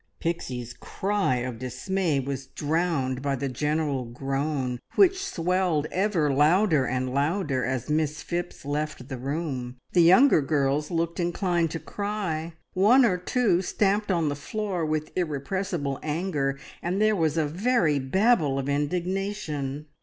[0.19, 7.13] Pixie's cry of dismay was drowned by the general groan, which swelled ever louder and
[7.13, 9.75] louder as Miss Phipps left the room.
[9.91, 15.15] The younger girls looked inclined to cry, one or two stamped on the floor with
[15.15, 19.85] irrepressible anger, and there was a very babel of indignation.